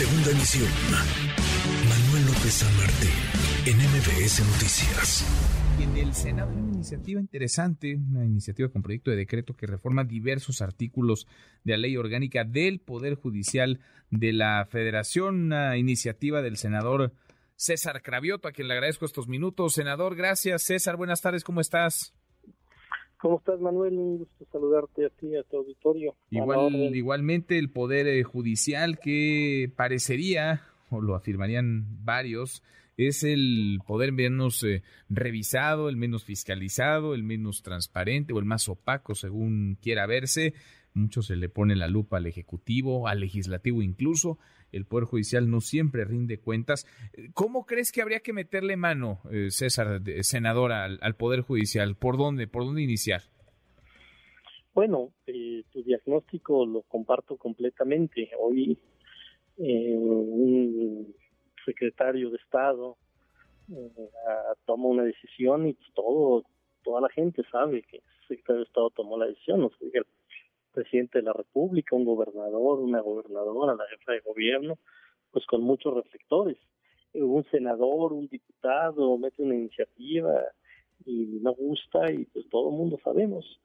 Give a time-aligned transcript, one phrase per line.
[0.00, 0.70] Segunda emisión.
[1.86, 2.72] Manuel López San
[3.66, 5.26] en MBS Noticias.
[5.78, 10.04] En el Senado hay una iniciativa interesante, una iniciativa con proyecto de decreto que reforma
[10.04, 11.26] diversos artículos
[11.64, 17.12] de la ley orgánica del Poder Judicial de la Federación, una iniciativa del senador
[17.56, 19.74] César Cravioto, a quien le agradezco estos minutos.
[19.74, 20.62] Senador, gracias.
[20.62, 22.14] César, buenas tardes, ¿cómo estás?
[23.20, 23.98] ¿Cómo estás, Manuel?
[23.98, 26.14] Un gusto saludarte a ti a tu auditorio.
[26.30, 32.62] Igual, igualmente el Poder eh, Judicial que parecería, o lo afirmarían varios,
[32.96, 38.68] es el poder menos eh, revisado, el menos fiscalizado, el menos transparente o el más
[38.68, 40.54] opaco, según quiera verse.
[40.94, 44.38] Mucho se le pone la lupa al Ejecutivo, al Legislativo incluso.
[44.72, 46.86] El Poder Judicial no siempre rinde cuentas.
[47.34, 51.96] ¿Cómo crees que habría que meterle mano, eh, César, senadora, al, Poder Judicial?
[51.96, 52.46] ¿Por dónde?
[52.46, 53.22] ¿Por dónde iniciar?
[54.72, 58.30] Bueno, eh, tu diagnóstico lo comparto completamente.
[58.38, 58.78] Hoy
[59.58, 61.14] eh, un
[61.64, 62.96] secretario de Estado
[64.66, 66.44] toma una decisión y todo
[66.82, 69.60] toda la gente sabe que el secretario de Estado tomó la decisión.
[69.60, 69.90] No sé,
[70.72, 74.78] presidente de la República, un gobernador, una gobernadora, la jefa de gobierno,
[75.30, 76.58] pues con muchos reflectores.
[77.14, 80.44] Un senador, un diputado mete una iniciativa
[81.04, 83.60] y no gusta y pues todo el mundo sabemos.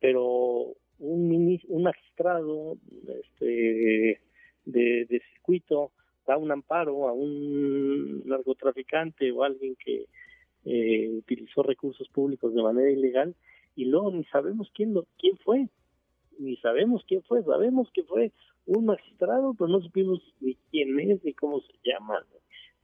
[0.00, 2.76] Pero un, un magistrado
[3.22, 4.20] este,
[4.64, 5.92] de, circuito
[6.26, 10.06] da un amparo a un narcotraficante o alguien que
[10.64, 13.34] eh, utilizó recursos públicos de manera ilegal
[13.76, 15.68] y luego ni sabemos quién lo quién fue
[16.38, 18.32] ni sabemos quién fue, sabemos que fue
[18.66, 22.24] un magistrado, pero no supimos ni quién es, ni cómo se llama,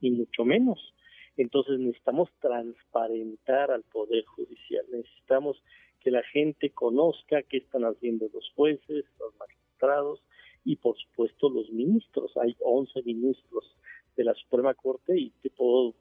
[0.00, 0.94] ni mucho menos.
[1.36, 5.62] Entonces necesitamos transparentar al Poder Judicial, necesitamos
[6.00, 10.22] que la gente conozca qué están haciendo los jueces, los magistrados
[10.64, 12.36] y por supuesto los ministros.
[12.36, 13.76] Hay 11 ministros
[14.16, 15.94] de la Suprema Corte y te puedo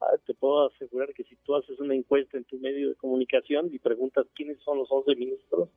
[0.00, 3.68] Ah, te puedo asegurar que si tú haces una encuesta en tu medio de comunicación
[3.70, 5.68] y preguntas quiénes son los 11 ministros,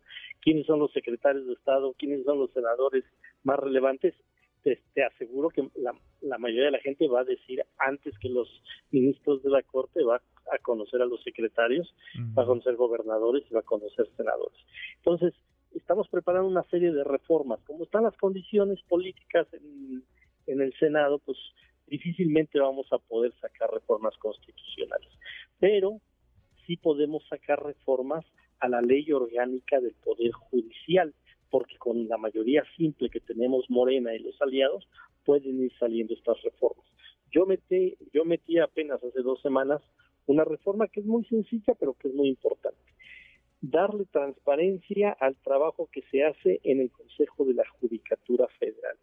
[0.43, 3.03] quiénes son los secretarios de Estado, quiénes son los senadores
[3.43, 4.13] más relevantes,
[4.63, 8.47] te, aseguro que la, la, mayoría de la gente va a decir antes que los
[8.91, 10.21] ministros de la Corte va
[10.51, 11.93] a conocer a los secretarios,
[12.37, 14.57] va a conocer gobernadores y va a conocer senadores.
[14.97, 15.33] Entonces,
[15.75, 17.59] estamos preparando una serie de reformas.
[17.65, 20.03] Como están las condiciones políticas en,
[20.47, 21.37] en el Senado, pues
[21.87, 25.09] difícilmente vamos a poder sacar reformas constitucionales,
[25.59, 25.99] pero
[26.65, 28.25] sí podemos sacar reformas
[28.63, 31.13] a la ley orgánica del Poder Judicial,
[31.49, 34.87] porque con la mayoría simple que tenemos Morena y los aliados
[35.25, 36.85] pueden ir saliendo estas reformas.
[37.29, 39.81] Yo metí, yo metí apenas hace dos semanas
[40.27, 42.79] una reforma que es muy sencilla, pero que es muy importante.
[43.59, 48.95] Darle transparencia al trabajo que se hace en el Consejo de la Judicatura Federal.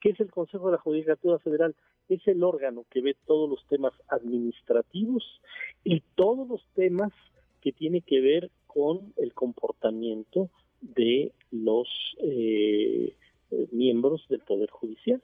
[0.00, 1.74] ¿Qué es el Consejo de la Judicatura Federal?
[2.08, 5.24] Es el órgano que ve todos los temas administrativos
[5.82, 7.12] y todos los temas
[7.60, 10.50] que tienen que ver con el comportamiento
[10.80, 11.88] de los
[12.22, 13.12] eh,
[13.72, 15.20] miembros del Poder Judicial.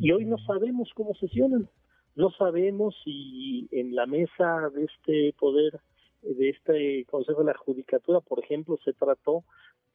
[0.00, 1.68] Y hoy no sabemos cómo sesionan,
[2.14, 5.80] no sabemos si en la mesa de este poder,
[6.22, 9.42] de este Consejo de la Judicatura, por ejemplo, se trató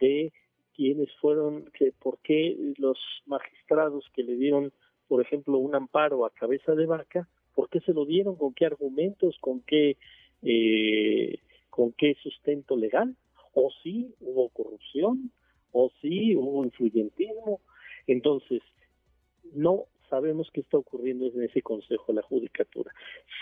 [0.02, 0.34] de
[0.76, 4.74] quiénes fueron, que por qué los magistrados que le dieron,
[5.08, 8.66] por ejemplo, un amparo a cabeza de vaca, por qué se lo dieron, con qué
[8.66, 9.96] argumentos, con qué,
[10.44, 11.40] eh,
[11.78, 13.16] con qué sustento legal,
[13.54, 15.32] o si hubo corrupción,
[15.72, 17.62] o si hubo influyentismo.
[18.08, 18.64] Entonces,
[19.54, 22.92] no sabemos qué está ocurriendo en ese Consejo de la Judicatura.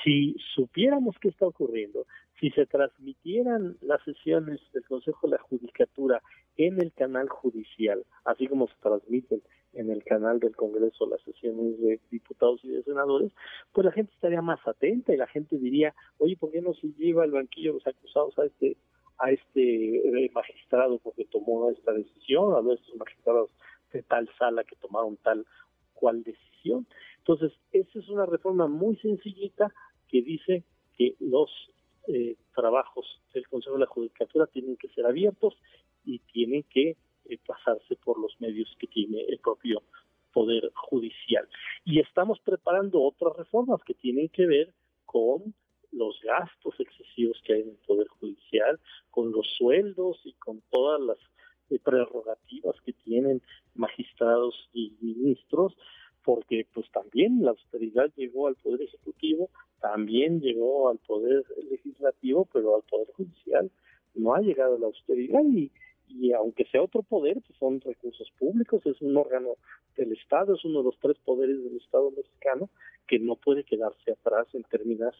[0.03, 2.07] Si supiéramos qué está ocurriendo,
[2.41, 6.21] si se transmitieran las sesiones del Consejo de la Judicatura
[6.57, 9.41] en el canal judicial, así como se transmiten
[9.75, 13.31] en el canal del Congreso las sesiones de diputados y de senadores,
[13.73, 16.87] pues la gente estaría más atenta y la gente diría, oye, ¿por qué no se
[16.97, 18.77] lleva el banquillo los acusados a este
[19.17, 23.49] a este eh, magistrado porque tomó esta decisión, a nuestros magistrados
[23.93, 25.45] de tal sala que tomaron tal
[25.93, 26.87] cual decisión?
[27.19, 29.73] Entonces, esa es una reforma muy sencillita
[30.09, 30.63] que dice
[30.97, 31.49] que los
[32.07, 35.57] eh, trabajos del Consejo de la Judicatura tienen que ser abiertos
[36.03, 36.97] y tienen que
[37.29, 39.81] eh, pasarse por los medios que tiene el propio
[40.33, 41.47] Poder Judicial.
[41.85, 44.73] Y estamos preparando otras reformas que tienen que ver
[45.05, 45.53] con
[45.91, 48.79] los gastos excesivos que hay en el Poder Judicial,
[49.09, 51.17] con los sueldos y con todas las
[51.69, 53.41] eh, prerrogativas que tienen
[53.73, 55.73] magistrados y ministros,
[56.23, 59.49] porque pues también la austeridad llegó al Poder Ejecutivo,
[59.79, 63.71] también llegó al Poder Legislativo, pero al Poder Judicial
[64.15, 65.71] no ha llegado la austeridad y,
[66.17, 69.55] y aunque sea otro poder, pues son recursos públicos, es un órgano
[69.97, 72.69] del Estado, es uno de los tres poderes del Estado mexicano
[73.07, 75.13] que no puede quedarse atrás en términos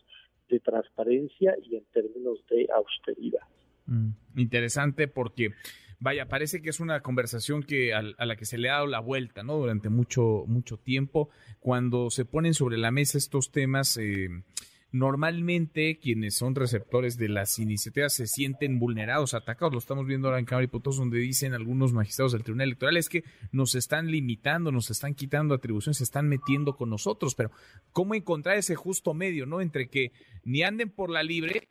[0.50, 3.42] de transparencia y en términos de austeridad.
[3.88, 5.51] Mm, interesante porque
[6.00, 9.00] vaya, parece que es una conversación que a, la que se le ha dado la
[9.00, 9.57] vuelta, ¿no?
[9.57, 11.30] Durante mucho, mucho tiempo.
[11.59, 14.30] Cuando se ponen sobre la mesa estos temas, eh,
[14.95, 19.74] normalmente quienes son receptores de las iniciativas se sienten vulnerados, atacados.
[19.74, 22.95] Lo estamos viendo ahora en Cámara y Potos, donde dicen algunos magistrados del Tribunal Electoral
[22.95, 27.36] es que nos están limitando, nos están quitando atribuciones, se están metiendo con nosotros.
[27.36, 27.51] Pero,
[27.92, 29.59] ¿cómo encontrar ese justo medio, no?
[29.59, 30.13] Entre que
[30.44, 31.68] ni anden por la libre,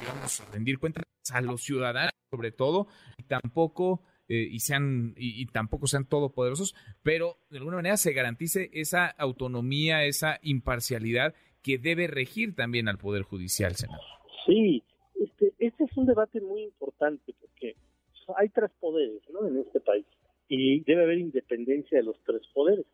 [0.00, 2.86] digamos, rendir cuentas a los ciudadanos, sobre todo,
[3.16, 4.02] y tampoco.
[4.30, 10.04] Eh, y sean y, tampoco sean todopoderosos, pero de alguna manera se garantice esa autonomía,
[10.04, 14.04] esa imparcialidad que debe regir también al Poder Judicial, senador.
[14.46, 14.82] Sí,
[15.20, 17.76] este, este es un debate muy importante porque
[18.36, 19.46] hay tres poderes ¿no?
[19.46, 20.04] en este país
[20.48, 22.86] y debe haber independencia de los tres poderes.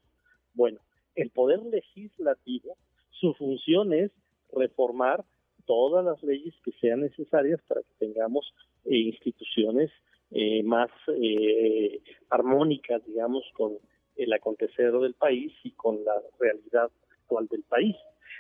[0.55, 0.81] Bueno,
[1.14, 2.76] el poder legislativo,
[3.11, 4.11] su función es
[4.52, 5.25] reformar
[5.66, 8.52] todas las leyes que sean necesarias para que tengamos
[8.84, 9.90] eh, instituciones
[10.31, 13.78] eh, más eh, armónicas, digamos, con
[14.16, 16.90] el acontecer del país y con la realidad
[17.20, 17.96] actual del país.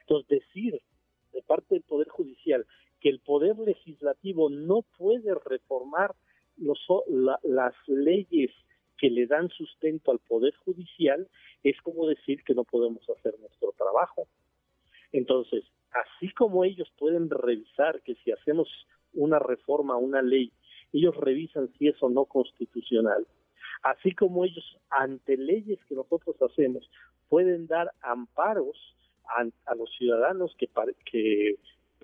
[0.06, 0.80] Entonces, decir
[1.32, 2.66] de parte del Poder Judicial
[3.00, 6.14] que el Poder Legislativo no puede reformar
[6.56, 6.78] los,
[7.42, 8.50] las leyes
[8.98, 11.28] que le dan sustento al Poder Judicial
[11.62, 14.28] es como decir que no podemos hacer nuestro trabajo.
[15.12, 18.68] Entonces, así como ellos pueden revisar que si hacemos
[19.14, 20.52] una reforma, una ley,
[20.92, 23.26] ellos revisan si es o no constitucional,
[23.82, 26.88] así como ellos ante leyes que nosotros hacemos
[27.28, 28.76] pueden dar amparos
[29.26, 30.68] a, los ciudadanos que,
[31.04, 31.58] que,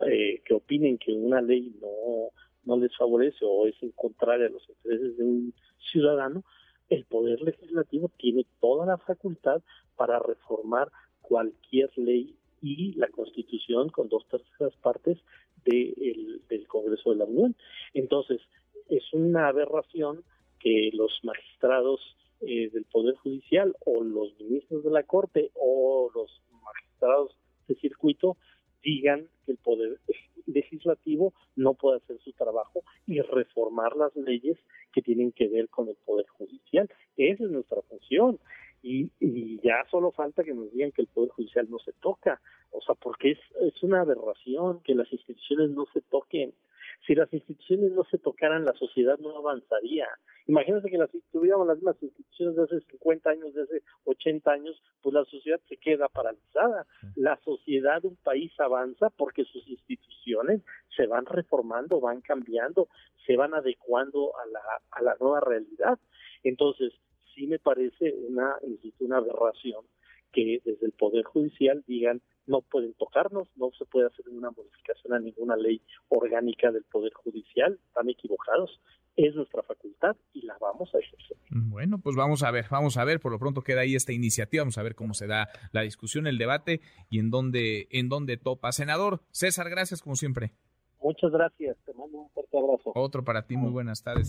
[0.06, 2.30] eh, que opinen que una ley no,
[2.64, 5.54] no les favorece o es en contraria a los intereses de un
[5.92, 6.44] ciudadano,
[6.88, 9.62] el Poder Legislativo tiene toda la facultad
[9.96, 10.90] para reformar
[11.20, 15.18] cualquier ley y la Constitución con dos terceras partes
[15.64, 17.54] del Congreso de la Unión.
[17.94, 18.40] Entonces,
[18.88, 20.24] es una aberración
[20.58, 22.00] que los magistrados
[22.40, 26.30] eh, del Poder Judicial o los ministros de la Corte o los
[28.00, 28.36] de circuito
[28.82, 30.00] digan que el poder
[30.46, 34.58] legislativo no puede hacer su trabajo y reformar las leyes
[34.92, 36.88] que tienen que ver con el poder judicial.
[37.16, 38.38] Esa es nuestra función.
[38.82, 42.40] Y, y ya solo falta que nos digan que el poder judicial no se toca.
[42.70, 46.54] O sea, porque es, es una aberración que las instituciones no se toquen.
[47.06, 50.06] Si las instituciones no se tocaran, la sociedad no avanzaría.
[50.46, 54.82] Imagínense que las, tuviéramos las mismas instituciones de hace 50 años, de hace 80 años,
[55.02, 56.86] pues la sociedad se queda paralizada.
[57.16, 60.62] La sociedad, un país avanza porque sus instituciones
[60.96, 62.88] se van reformando, van cambiando,
[63.26, 64.60] se van adecuando a la,
[64.90, 65.98] a la nueva realidad.
[66.42, 66.92] Entonces,
[67.34, 68.56] sí me parece una,
[69.00, 69.84] una aberración
[70.32, 75.12] que desde el Poder Judicial digan no pueden tocarnos, no se puede hacer una modificación
[75.12, 78.80] a ninguna ley orgánica del Poder Judicial, están equivocados,
[79.16, 81.36] es nuestra facultad y la vamos a ejercer.
[81.50, 84.62] Bueno, pues vamos a ver, vamos a ver, por lo pronto queda ahí esta iniciativa,
[84.62, 88.36] vamos a ver cómo se da la discusión, el debate y en dónde, en dónde
[88.36, 88.72] topa.
[88.72, 90.52] Senador César, gracias como siempre.
[91.00, 92.92] Muchas gracias, te mando un fuerte abrazo.
[92.94, 94.28] Otro para ti, muy buenas tardes.